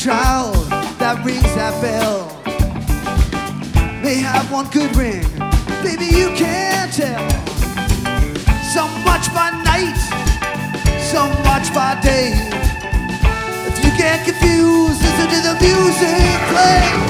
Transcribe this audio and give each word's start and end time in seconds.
child 0.00 0.54
that 0.98 1.22
rings 1.26 1.42
that 1.54 1.76
bell. 1.82 2.24
May 4.02 4.14
have 4.14 4.50
one 4.50 4.64
good 4.70 4.96
ring, 4.96 5.20
baby, 5.84 6.06
you 6.08 6.32
can't 6.32 6.90
tell. 6.90 7.28
So 8.72 8.88
much 9.04 9.28
by 9.36 9.52
night, 9.60 10.00
so 11.04 11.28
much 11.44 11.68
by 11.74 12.00
day. 12.00 12.32
If 13.68 13.76
you 13.84 13.90
get 13.98 14.24
confused, 14.24 15.02
listen 15.04 15.28
to 15.36 15.40
the 15.44 15.54
music 15.60 16.48
play. 16.48 17.09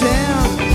Your 0.00 0.71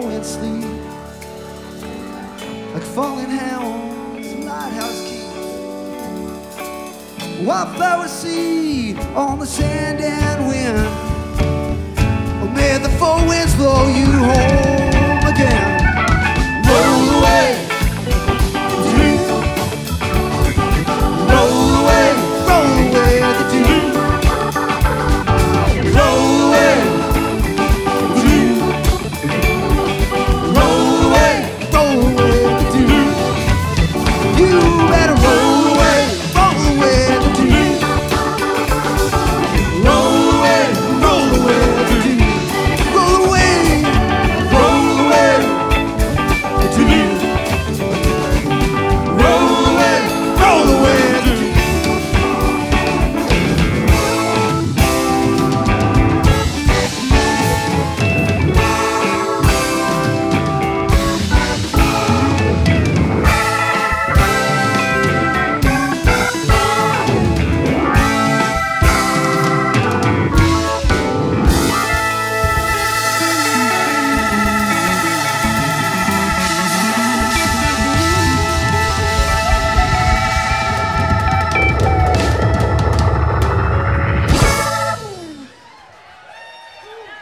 four 0.00 0.24
sleep. 0.24 0.64
Like 2.72 2.82
falling 2.82 3.30
hounds, 3.30 4.34
lighthouse 4.34 5.00
key. 5.08 5.26
Wildflower 7.44 8.08
seed 8.08 8.98
on 9.14 9.38
the 9.38 9.46
sand 9.46 10.00
and 10.00 10.48
wind. 10.48 10.78
Oh, 12.42 12.48
may 12.54 12.78
the 12.78 12.90
four 12.98 13.26
winds 13.26 13.54
blow 13.56 13.88
you 13.88 14.06
home. 14.06 14.69